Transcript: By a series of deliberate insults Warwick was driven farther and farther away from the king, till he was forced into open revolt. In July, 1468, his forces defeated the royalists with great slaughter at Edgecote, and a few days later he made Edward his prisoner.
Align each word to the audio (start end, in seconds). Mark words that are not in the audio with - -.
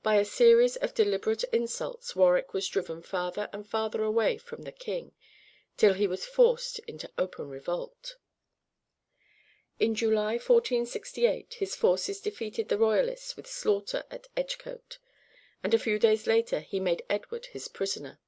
By 0.00 0.14
a 0.14 0.24
series 0.24 0.76
of 0.76 0.94
deliberate 0.94 1.42
insults 1.52 2.14
Warwick 2.14 2.52
was 2.54 2.68
driven 2.68 3.02
farther 3.02 3.50
and 3.52 3.68
farther 3.68 4.04
away 4.04 4.38
from 4.38 4.62
the 4.62 4.70
king, 4.70 5.10
till 5.76 5.94
he 5.94 6.06
was 6.06 6.24
forced 6.24 6.78
into 6.86 7.10
open 7.18 7.48
revolt. 7.48 8.14
In 9.80 9.96
July, 9.96 10.34
1468, 10.34 11.54
his 11.54 11.74
forces 11.74 12.20
defeated 12.20 12.68
the 12.68 12.78
royalists 12.78 13.34
with 13.36 13.46
great 13.46 13.52
slaughter 13.54 14.04
at 14.08 14.28
Edgecote, 14.36 14.98
and 15.64 15.74
a 15.74 15.80
few 15.80 15.98
days 15.98 16.28
later 16.28 16.60
he 16.60 16.78
made 16.78 17.02
Edward 17.10 17.46
his 17.46 17.66
prisoner. 17.66 18.20